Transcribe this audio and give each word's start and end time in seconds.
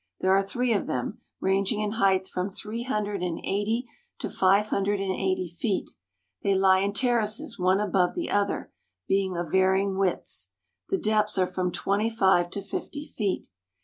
There 0.19 0.31
are 0.35 0.41
three 0.41 0.73
of 0.73 0.87
them, 0.87 1.21
ranging 1.39 1.79
in 1.79 1.91
height 1.91 2.27
from 2.27 2.49
three 2.49 2.81
hundred 2.81 3.21
and 3.21 3.37
eighty 3.37 3.85
to 4.17 4.31
five 4.31 4.65
hundred 4.69 4.99
and 4.99 5.11
eighty 5.11 5.47
feet. 5.47 5.91
They 6.41 6.55
lie 6.55 6.79
in 6.79 6.93
terraces 6.93 7.59
one 7.59 7.79
above 7.79 8.15
the 8.15 8.31
other, 8.31 8.71
being 9.07 9.37
of 9.37 9.51
varying 9.51 9.99
widths. 9.99 10.53
The 10.89 10.97
depths 10.97 11.37
are 11.37 11.45
from 11.45 11.71
twenty 11.71 12.09
five 12.09 12.49
to 12.49 12.63
fifty 12.63 13.05
feet. 13.05 13.47